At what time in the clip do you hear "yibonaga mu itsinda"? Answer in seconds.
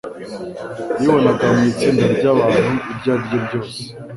0.99-2.05